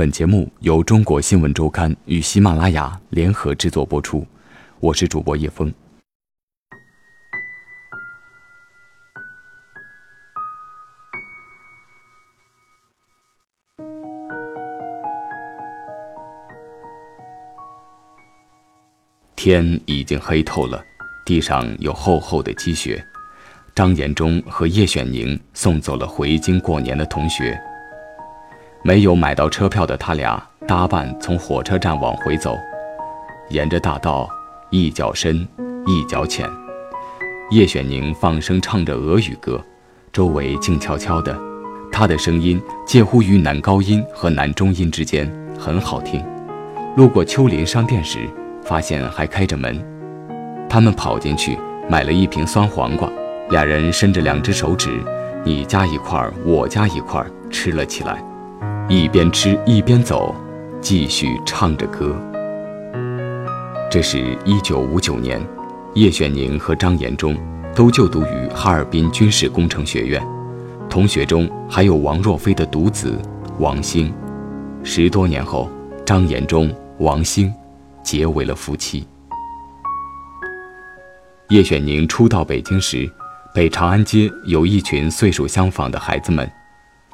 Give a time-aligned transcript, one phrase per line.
[0.00, 4.26] 本节目由中国新闻周刊与喜马拉雅联合制作播出，
[4.78, 5.70] 我是主播叶峰。
[19.36, 20.82] 天已经黑透了，
[21.26, 23.06] 地上有厚厚的积雪。
[23.74, 27.60] 张延忠和叶选宁送走了回京过年的同学。
[28.82, 32.56] 没有买到车票的他俩搭伴从火车站往回走，
[33.50, 34.28] 沿着大道，
[34.70, 35.46] 一脚深，
[35.86, 36.48] 一脚浅。
[37.50, 39.62] 叶选宁放声唱着俄语歌，
[40.12, 41.38] 周围静悄悄的，
[41.92, 46.24] 他的声音介乎于男高音和男中音之间，很好听。
[46.96, 48.20] 路过秋林商店时，
[48.62, 49.78] 发现还开着门，
[50.70, 53.10] 他们跑进去买了一瓶酸黄瓜，
[53.50, 54.88] 俩人伸着两只手指，
[55.44, 58.24] 你夹一块，我夹一块，吃了起来。
[58.92, 60.34] 一边吃一边走，
[60.80, 62.12] 继续唱着歌。
[63.88, 65.40] 这是一九五九年，
[65.94, 67.38] 叶选宁和张延忠
[67.72, 70.20] 都就读于哈尔滨军事工程学院，
[70.88, 73.16] 同学中还有王若飞的独子
[73.60, 74.12] 王兴。
[74.82, 75.70] 十多年后，
[76.04, 76.68] 张延忠、
[76.98, 77.54] 王兴
[78.02, 79.06] 结为了夫妻。
[81.50, 83.08] 叶选宁初到北京时，
[83.54, 86.50] 北长安街有一群岁数相仿的孩子们，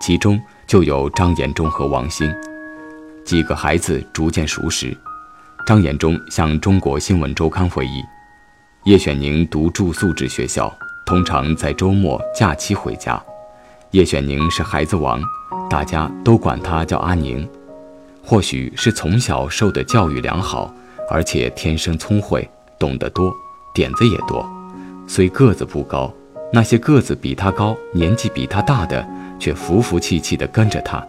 [0.00, 0.40] 其中。
[0.66, 2.28] 就有张延忠和王兴，
[3.24, 4.96] 几个孩子逐渐熟识。
[5.64, 8.02] 张延忠向《中国新闻周刊》回忆，
[8.84, 10.72] 叶选宁读住宿制学校，
[11.04, 13.20] 通常在周末假期回家。
[13.92, 15.22] 叶选宁是孩子王，
[15.70, 17.48] 大家都管他叫阿宁。
[18.24, 20.74] 或许是从小受的教育良好，
[21.08, 23.32] 而且天生聪慧，懂得多，
[23.72, 24.44] 点子也多。
[25.06, 26.12] 虽个子不高，
[26.52, 29.06] 那些个子比他高、年纪比他大的。
[29.38, 31.06] 却服服气气地跟着他。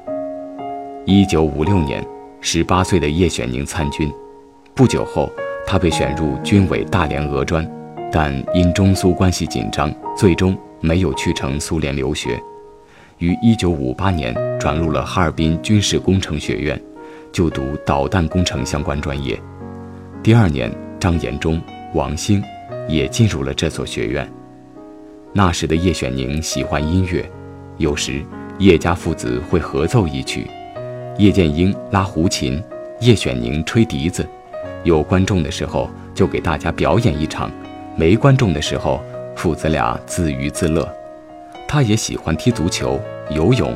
[1.06, 2.06] 一九五六年，
[2.42, 4.12] 十八岁的叶选宁参军，
[4.74, 5.32] 不久后，
[5.66, 7.70] 他被选入军委大连俄专，
[8.12, 12.42] 但因中苏关系紧张，最终没有去成苏联留学。
[13.20, 16.80] 于一九五八年转入了哈尔滨军事工程学院，
[17.32, 19.40] 就读导弹工程相关专业。
[20.22, 21.60] 第二年，张延忠、
[21.94, 22.44] 王兴
[22.88, 24.30] 也进入了这所学院。
[25.34, 27.28] 那时的叶选宁喜欢音乐。
[27.78, 28.26] 有时，
[28.58, 30.48] 叶家父子会合奏一曲，
[31.20, 32.62] 叶剑英拉胡琴，
[33.02, 34.28] 叶选宁吹笛子。
[34.84, 37.52] 有观众的时候，就给大家表演一场；
[37.96, 39.00] 没观众的时候，
[39.36, 40.92] 父子俩自娱自乐。
[41.68, 43.00] 他也喜欢踢足球、
[43.30, 43.76] 游泳。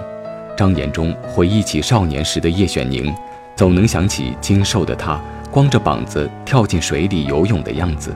[0.57, 3.13] 张延忠回忆起少年时的叶选宁，
[3.56, 5.19] 总能想起精瘦的他
[5.51, 8.16] 光着膀子跳进水里游泳的样子。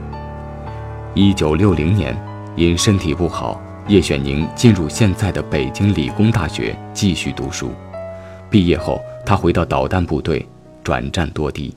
[1.14, 2.16] 一九六零年，
[2.56, 3.62] 因身体不好。
[3.88, 7.72] 叶选宁进入现在的北京理工大学继续读书，
[8.50, 10.44] 毕业后他回到导弹部队，
[10.84, 11.76] 转战多地。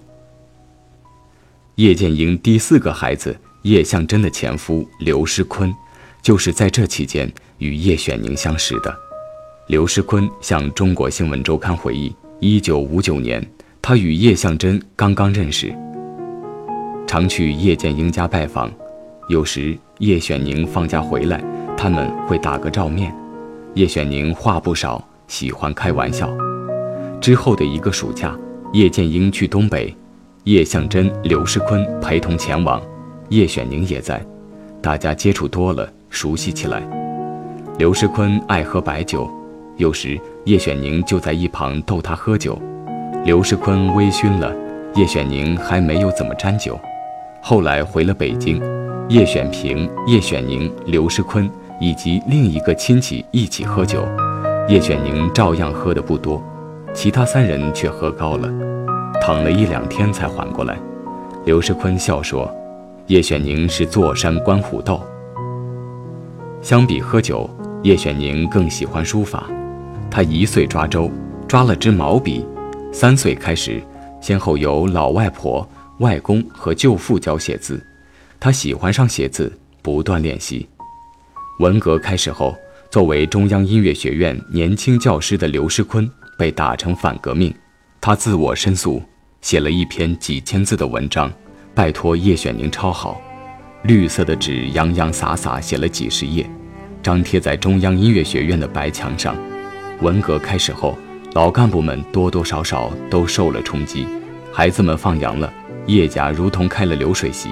[1.75, 5.71] 叶剑英第四个孩子叶向真的前夫刘诗坤，
[6.23, 8.95] 就是在这期间与叶选宁相识的。
[9.67, 12.11] 刘诗坤向《中国新闻周刊》回忆，
[12.41, 13.47] 一九五九年，
[13.83, 15.77] 他与叶向真刚刚认识，
[17.07, 18.73] 常去叶剑英家拜访，
[19.29, 21.45] 有时叶选宁放假回来。
[21.79, 23.15] 他们会打个照面，
[23.75, 26.29] 叶选宁话不少，喜欢开玩笑。
[27.21, 28.37] 之后的一个暑假，
[28.73, 29.97] 叶剑英去东北，
[30.43, 32.83] 叶向真、刘世坤陪同前往，
[33.29, 34.21] 叶选宁也在，
[34.83, 36.83] 大家接触多了，熟悉起来。
[37.79, 39.31] 刘世坤爱喝白酒，
[39.77, 42.61] 有时叶选宁就在一旁逗他喝酒。
[43.25, 44.53] 刘世坤微醺了，
[44.97, 46.77] 叶选宁还没有怎么沾酒。
[47.41, 48.61] 后来回了北京，
[49.09, 51.49] 叶选平、叶选宁、刘世坤。
[51.81, 54.07] 以及另一个亲戚一起喝酒，
[54.69, 56.43] 叶选宁照样喝得不多，
[56.93, 58.49] 其他三人却喝高了，
[59.21, 60.79] 躺了一两天才缓过来。
[61.45, 62.53] 刘世坤笑说
[63.07, 65.01] ：“叶选宁是坐山观虎斗。”
[66.61, 67.49] 相比喝酒，
[67.83, 69.49] 叶选宁更喜欢书法。
[70.11, 71.11] 他一岁抓周，
[71.47, 72.45] 抓了支毛笔；
[72.93, 73.81] 三岁开始，
[74.21, 75.67] 先后由老外婆、
[76.01, 77.81] 外公和舅父教写字。
[78.41, 80.69] 他喜欢上写字，不断练习。
[81.59, 82.57] 文革开始后，
[82.89, 87.53] 作为中央音乐学院年轻教师的刘世坤被打成反革命，
[88.01, 89.03] 他自我申诉，
[89.41, 91.33] 写了一篇几千字的文章，
[91.75, 93.21] 拜托叶选宁抄好，
[93.83, 96.49] 绿色的纸洋洋洒洒写了几十页，
[97.03, 99.37] 张贴在中央音乐学院的白墙上。
[100.01, 100.97] 文革开始后，
[101.35, 104.07] 老干部们多多少少都受了冲击，
[104.53, 105.53] 孩子们放羊了，
[105.87, 107.49] 叶家如同开了流水席，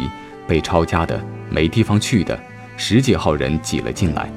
[0.46, 1.20] 被抄家的
[1.50, 2.38] 没地方去的。
[2.78, 4.30] 十几号人挤了进来，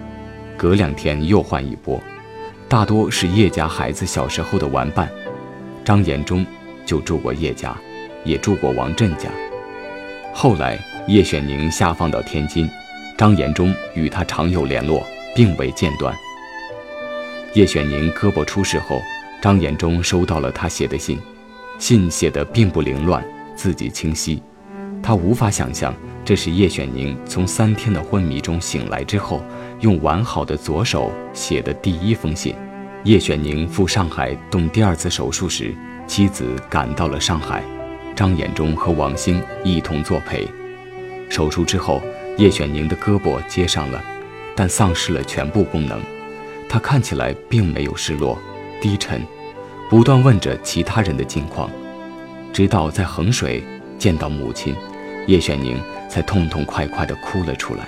[0.57, 2.01] 隔两天又换一波，
[2.69, 5.09] 大多是叶家孩子小时候的玩伴。
[5.83, 6.45] 张延忠
[6.85, 7.75] 就住过叶家，
[8.23, 9.29] 也住过王振家。
[10.33, 12.69] 后来叶选宁下放到天津，
[13.17, 16.15] 张延忠与他常有联络，并未间断。
[17.53, 19.01] 叶选宁胳膊出事后，
[19.41, 21.19] 张延忠收到了他写的信，
[21.77, 23.21] 信写的并不凌乱，
[23.55, 24.41] 字迹清晰。
[25.03, 25.93] 他无法想象，
[26.29, 29.43] 这是叶选宁从三天的昏迷中醒来之后，
[29.79, 32.53] 用完好的左手写的第一封信。
[33.03, 35.73] 叶选宁赴上海动第二次手术时，
[36.05, 37.63] 妻子赶到了上海，
[38.15, 40.47] 张延忠和王兴一同作陪。
[41.31, 41.99] 手术之后，
[42.37, 43.99] 叶选宁的胳膊接上了，
[44.55, 45.99] 但丧失了全部功能。
[46.69, 48.37] 他看起来并没有失落，
[48.79, 49.19] 低沉，
[49.89, 51.71] 不断问着其他人的近况，
[52.53, 53.63] 直到在衡水
[53.97, 54.75] 见到母亲，
[55.25, 55.75] 叶选宁
[56.09, 57.87] 才痛痛快快地哭了出来。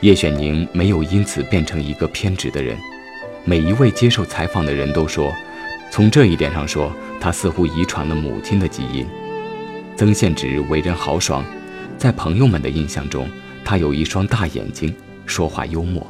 [0.00, 2.78] 叶选宁没有因此变成一个偏执的人。
[3.44, 5.30] 每一位接受采访的人都说，
[5.90, 9.06] 从这一点上说，他似乎遗传了母亲的基因。
[9.96, 11.44] 曾宪直为人豪爽，
[11.98, 13.28] 在朋友们的印象中，
[13.64, 14.94] 他有一双大眼睛，
[15.26, 16.06] 说话幽默。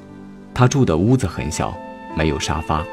[0.55, 1.77] 他住的屋子很小，
[2.17, 2.85] 没有沙发，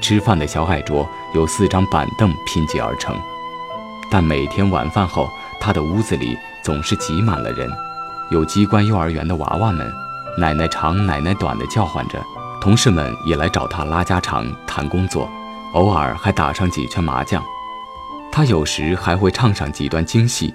[0.00, 3.16] 吃饭的小矮桌由四张板凳拼接而成。
[4.10, 5.28] 但每天晚饭后，
[5.68, 7.70] 他的屋子里总是挤满了人，
[8.30, 9.86] 有机关幼儿园的娃娃们，
[10.38, 12.18] 奶奶长奶奶短的叫唤着。
[12.58, 15.28] 同事们也来找他拉家常、谈工作，
[15.74, 17.44] 偶尔还打上几圈麻将。
[18.32, 20.54] 他有时还会唱上几段京戏，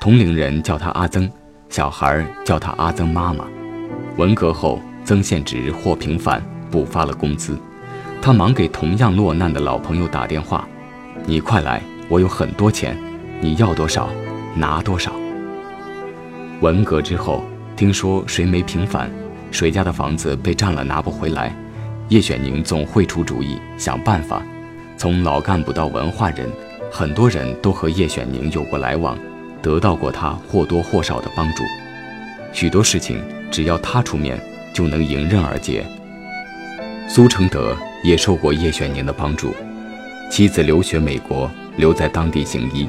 [0.00, 1.30] 同龄人叫他阿曾，
[1.68, 3.44] 小孩叫他阿曾妈妈。
[4.16, 7.56] 文革后，曾宪直获平反，补发了工资。
[8.20, 10.66] 他忙给同样落难的老朋友打电话
[11.26, 12.98] ：“你快来，我有很多钱，
[13.40, 14.08] 你要多少，
[14.54, 15.12] 拿多少。”
[16.60, 17.44] 文革之后，
[17.76, 19.10] 听说谁没平反？
[19.50, 21.54] 谁家的房子被占了拿不回来，
[22.08, 24.42] 叶选宁总会出主意想办法。
[24.96, 26.48] 从老干部到文化人，
[26.90, 29.18] 很多人都和叶选宁有过来往，
[29.60, 31.62] 得到过他或多或少的帮助。
[32.52, 33.20] 许多事情
[33.50, 34.40] 只要他出面，
[34.72, 35.84] 就能迎刃而解。
[37.08, 39.54] 苏承德也受过叶选宁的帮助，
[40.30, 42.88] 妻子留学美国，留在当地行医。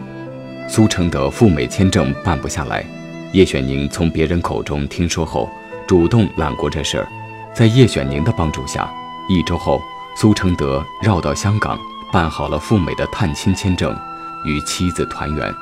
[0.67, 2.83] 苏承德赴美签证办不下来，
[3.31, 5.49] 叶选宁从别人口中听说后。
[5.85, 7.07] 主动揽过这事儿，
[7.53, 8.89] 在叶选宁的帮助下，
[9.29, 9.81] 一周后，
[10.15, 11.77] 苏承德绕到香港
[12.11, 13.95] 办好了赴美的探亲签证，
[14.45, 15.53] 与妻子团圆。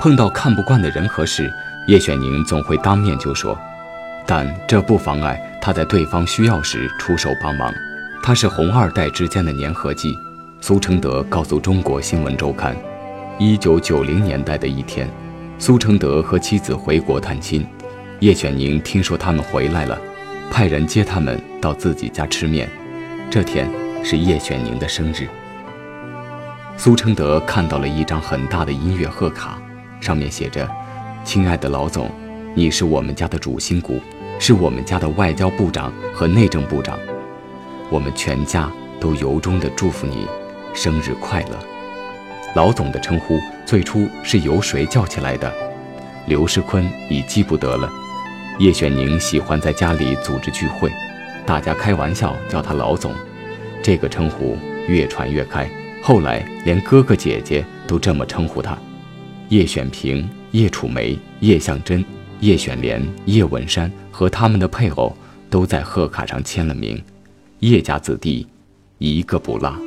[0.00, 1.50] 碰到看不惯的人和事，
[1.86, 3.56] 叶选宁总会当面就说，
[4.26, 7.72] 但这不妨碍他在对方需要时出手帮忙。
[8.22, 10.18] 他是红二代之间的粘合剂。
[10.60, 12.74] 苏承德告诉《中国新闻周刊》，
[13.38, 15.06] 一九九零年代的一天，
[15.58, 17.66] 苏承德和妻子回国探亲。
[18.20, 20.00] 叶选宁听说他们回来了，
[20.50, 22.66] 派人接他们到自己家吃面。
[23.30, 23.70] 这天
[24.02, 25.28] 是叶选宁的生日。
[26.78, 29.60] 苏承德看到了一张很大的音乐贺卡，
[30.00, 30.66] 上面写着
[31.22, 32.10] ：“亲爱的老总，
[32.54, 34.00] 你是我们家的主心骨，
[34.38, 36.98] 是我们家的外交部长和内政部长，
[37.90, 40.26] 我们全家都由衷地祝福你，
[40.72, 41.58] 生日快乐。”
[42.54, 45.52] 老总的称呼最初是由谁叫起来的？
[46.26, 47.90] 刘世坤已记不得了。
[48.58, 50.90] 叶选宁喜欢在家里组织聚会，
[51.44, 53.12] 大家开玩笑叫他老总，
[53.82, 54.56] 这个称呼
[54.88, 55.70] 越传越开，
[56.02, 58.76] 后来连哥哥姐姐都这么称呼他。
[59.50, 62.02] 叶选平、叶楚梅、叶向真、
[62.40, 65.14] 叶选莲、叶文山和他们的配偶
[65.50, 67.00] 都在贺卡上签了名，
[67.60, 68.46] 叶家子弟
[68.98, 69.85] 一个不落。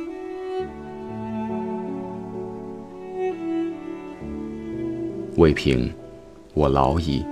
[5.40, 5.90] 魏平，
[6.52, 7.24] 我老矣。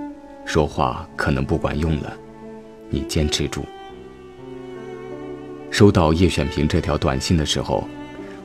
[0.43, 2.11] 说话可能不管用了，
[2.89, 3.63] 你坚持住。
[5.69, 7.87] 收到叶选平这条短信的时候，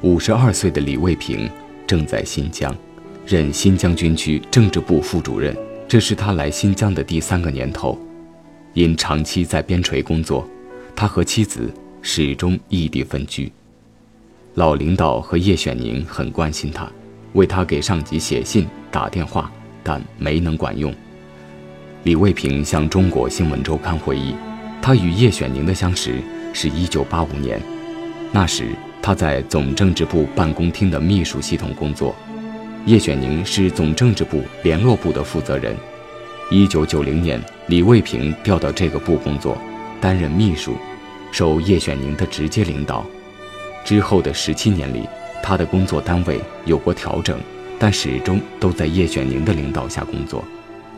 [0.02, 1.49] 五十二岁的李卫平
[1.87, 2.76] 正在新疆，
[3.25, 5.56] 任新疆军区政治部副主任。
[5.88, 7.99] 这是他来新疆的第三个年头。
[8.75, 10.47] 因长期在边陲工作，
[10.94, 13.50] 他和妻子始终异地分居。
[14.56, 16.87] 老领导和叶选宁很关心他，
[17.34, 19.48] 为他给上级写信、打电话，
[19.84, 20.92] 但没能管用。
[22.02, 24.34] 李卫平向中国新闻周刊回忆，
[24.82, 26.20] 他与叶选宁的相识
[26.52, 27.60] 是一九八五年，
[28.32, 28.68] 那时
[29.00, 32.14] 他在总政治部办公厅的秘书系统工作，
[32.86, 35.74] 叶选宁是总政治部联络部的负责人。
[36.50, 39.56] 一九九零年，李卫平调到这个部工作，
[40.00, 40.76] 担任秘书，
[41.32, 43.04] 受叶选宁的直接领导。
[43.82, 45.08] 之后的十七年里，
[45.46, 47.38] 他的工作单位有过调整，
[47.78, 50.42] 但始终都在叶选宁的领导下工作。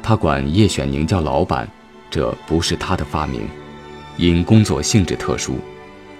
[0.00, 1.68] 他管叶选宁叫老板，
[2.08, 3.40] 这不是他的发明。
[4.16, 5.58] 因工作性质特殊，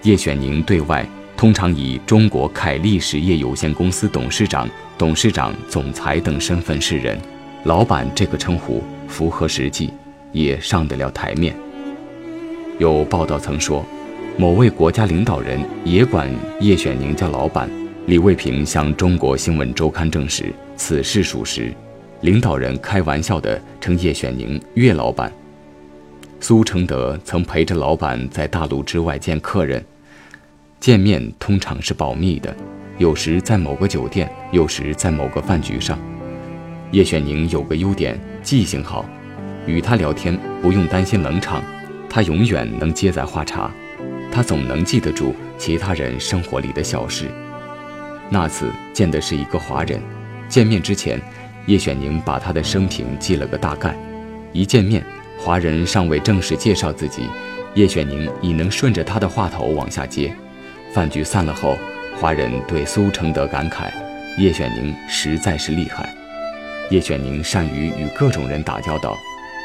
[0.03, 1.07] 叶选宁对外
[1.37, 4.69] 通常以中国凯利实业有限公司董事长、
[4.99, 7.17] 董事长、总裁等身份示人。
[7.63, 9.93] 老板这个称呼符合实际，
[10.33, 11.55] 也上得了台面。
[12.79, 13.87] 有报道曾说，
[14.37, 16.29] 某位国家领导人也管
[16.61, 17.71] 叶选宁叫老板。
[18.07, 21.75] 李卫平向中国新闻周刊证实此事属实。
[22.21, 25.31] 领导人开玩笑地称叶选宁“岳老板”。
[26.39, 29.85] 苏承德曾陪着老板在大陆之外见客人，
[30.79, 32.55] 见面通常是保密的，
[32.97, 35.99] 有时在某个酒店，有时在某个饭局上。
[36.93, 39.05] 叶选宁有个优点，记性好，
[39.67, 41.61] 与他聊天不用担心冷场，
[42.09, 43.69] 他永远能接在话茬，
[44.31, 47.29] 他总能记得住其他人生活里的小事。
[48.29, 50.03] 那次见的是一个华人，
[50.49, 51.21] 见面之前，
[51.67, 53.97] 叶选宁把他的生平记了个大概。
[54.53, 55.05] 一见面，
[55.39, 57.23] 华人尚未正式介绍自己，
[57.75, 60.35] 叶选宁已能顺着他的话头往下接。
[60.93, 61.77] 饭局散了后，
[62.19, 63.91] 华人对苏承德感慨
[64.39, 66.09] ：“叶选宁实在是厉害。”
[66.91, 69.17] 叶选宁善于与各种人打交道，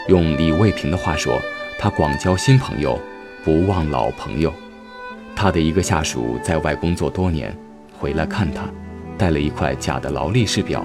[0.08, 1.42] 用李卫平的话说，
[1.80, 3.00] 他广交新朋友，
[3.44, 4.54] 不忘老朋友。
[5.36, 7.56] 他的一个下属在外工作多年，
[8.02, 8.64] 回来看他，
[9.16, 10.84] 带了一块假的劳力士表。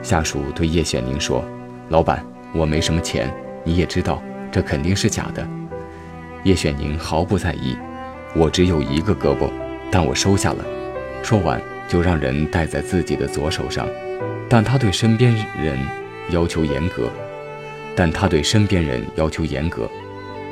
[0.00, 1.44] 下属对叶选宁说
[1.90, 2.24] ：“老板，
[2.54, 3.28] 我没什么钱，
[3.64, 4.22] 你也知道，
[4.52, 5.44] 这肯定是假的。”
[6.44, 7.76] 叶选宁毫不在意
[8.36, 9.50] ：“我只有一个胳膊，
[9.90, 10.64] 但我收下了。”
[11.20, 13.88] 说完就让人戴在自己的左手上。
[14.48, 15.76] 但他对身边人
[16.30, 17.10] 要求严格，
[17.96, 19.90] 但他对身边人要求严格。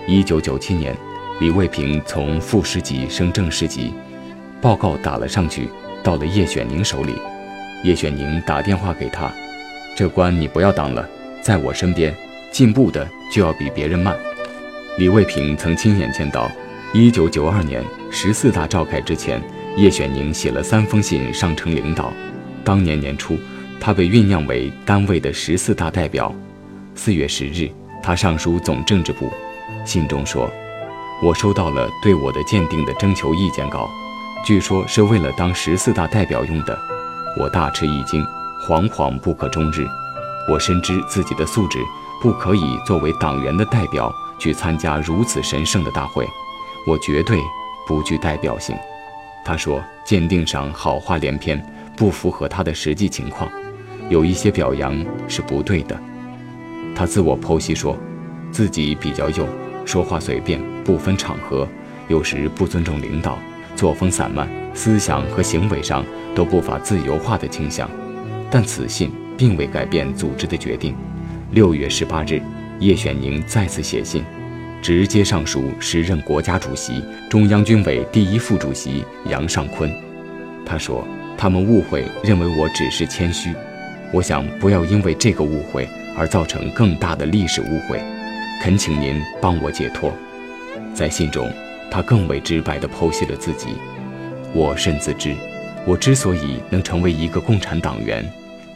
[0.09, 0.97] 一九九七年，
[1.39, 3.95] 李卫平从副师级升正师级，
[4.61, 5.69] 报告打了上去，
[6.05, 7.17] 到了叶选宁手里。
[7.83, 9.33] 叶选宁打电话给他
[9.97, 11.09] ：“这关你不要当了，
[11.43, 12.15] 在我身边，
[12.53, 14.17] 进步的就要比别人慢。”
[14.99, 16.49] 李卫平曾亲眼见到，
[16.93, 19.43] 一九九二年十四大召开之前，
[19.77, 22.13] 叶选宁写了三封信上呈领导。
[22.63, 23.37] 当年年初。
[23.81, 26.35] 他被酝酿为单位的十四大代表。
[26.95, 27.69] 四月十日，
[28.03, 29.31] 他上书总政治部，
[29.85, 30.51] 信中说
[31.23, 33.91] ：“我收到了对我的鉴定的征求意见稿，
[34.45, 36.79] 据说是为了当十四大代表用的。
[37.37, 38.23] 我大吃一惊，
[38.61, 39.89] 惶惶不可终日。
[40.47, 41.79] 我深知自己的素质
[42.21, 46.29] 不可以作为党员的代表去参加如此神圣的大会，
[46.87, 47.41] 我绝对
[47.87, 48.77] 不具代表性。”
[49.47, 51.65] 他说：“鉴定上好话连篇，
[51.97, 53.51] 不符合他的实际情况。”
[54.11, 54.95] 有一些表扬
[55.27, 55.99] 是不对的，
[56.95, 57.97] 他自我剖析说，
[58.53, 59.49] 自己比较幼，
[59.87, 61.67] 说话随便，不分场合，
[62.09, 63.39] 有时不尊重领导，
[63.77, 66.05] 作风散漫，思想和行为上
[66.35, 67.89] 都不乏自由化的倾向。
[68.51, 70.95] 但此信并未改变组织的决定。
[71.53, 72.41] 六月十八日，
[72.79, 74.25] 叶选宁再次写信，
[74.83, 79.91] 直接上书时任国家主席、中央军委第一副主席杨尚昆。
[80.67, 83.53] 他说，他们误会，认为我只是谦虚。
[84.13, 88.01] 我想不要因为这个误会而造成更大的历史误会，
[88.63, 90.13] 恳请您帮我解脱。
[90.95, 91.53] 在信中，
[91.91, 93.69] 他更为直白地剖析了自己。
[94.53, 95.35] 我甚自知，
[95.87, 98.25] 我之所以能成为一个共产党员，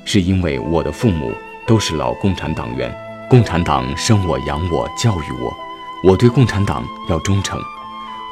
[0.04, 1.32] 是因为我的父母
[1.66, 2.94] 都是老共产党员，
[3.28, 7.60] 共产党生我养我教育我，我对共产党要忠诚。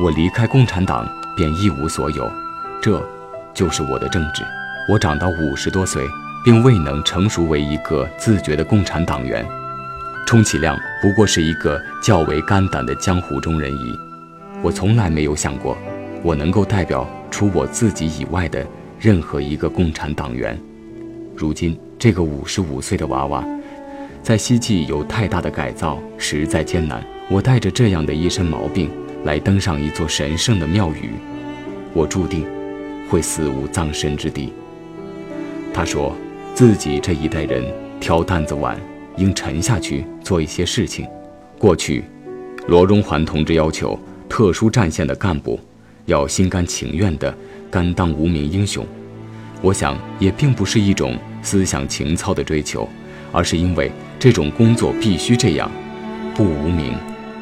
[0.03, 2.31] 我离开共产党便一无所有，
[2.83, 3.03] 这
[3.55, 4.43] 就是我的政治。
[4.93, 6.03] 我长到五十多岁。
[6.45, 9.45] 并未能成熟为一个自觉的共产党员，
[10.29, 13.99] 充其量不过是一个较为肝胆的江湖中人矣。
[14.67, 15.79] 我从来没有想过，
[16.25, 18.67] 我能够代表除我自己以外的
[18.99, 20.59] 任何一个共产党员。
[21.37, 23.47] 如今这个五十五岁的娃娃，
[24.25, 27.01] 在西冀有太大的改造，实在艰难。
[27.31, 28.91] 我带着这样的一身毛病
[29.23, 31.13] 来登上一座神圣的庙宇，
[31.93, 32.45] 我注定
[33.09, 34.53] 会死无葬身之地。
[35.73, 36.13] 他说。
[36.57, 37.63] 自己这一代人
[38.01, 38.81] 挑担子碗，
[39.19, 41.07] 应沉下去做一些事情。
[41.59, 42.03] 过去，
[42.67, 45.59] 罗荣桓同志要求特殊战线的干部
[46.07, 47.35] 要心甘情愿地
[47.71, 48.87] 甘当无名英雄。
[49.63, 52.89] 我想，也并不是一种思想情操的追求，
[53.33, 55.71] 而是因为这种工作必须这样，
[56.35, 56.95] 不无名，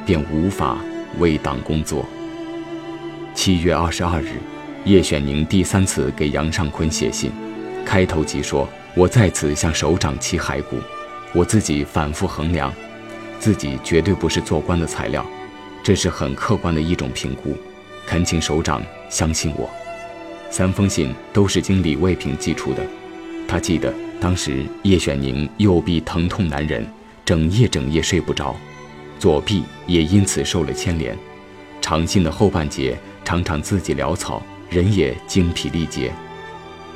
[0.06, 0.78] 便无法
[1.18, 2.04] 为党工作。
[3.34, 4.38] 七月二十二日，
[4.84, 7.30] 叶选宁第三次给杨尚昆写信，
[7.84, 8.68] 开头即说。
[8.96, 10.78] 我再次向首长沏骸骨，
[11.32, 12.72] 我自己反复衡量，
[13.40, 15.26] 自己绝对不是做官的材料，
[15.84, 17.54] 这是很客观的一种评估，
[18.06, 19.68] 恳请首长相信我。
[20.50, 22.82] 三封信都是经李卫平寄出的，
[23.46, 26.86] 他记得当时叶选宁右臂疼痛难忍，
[27.22, 28.56] 整夜整夜睡不着，
[29.18, 31.14] 左臂也因此受了牵连，
[31.82, 36.10] 长信的后半截常常自己潦草，人也精疲力竭。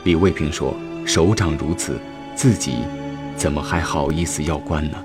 [0.04, 2.00] 李卫平说：“首长如此，
[2.35, 2.78] 自己
[3.37, 4.97] 怎么还好意思要官呢？”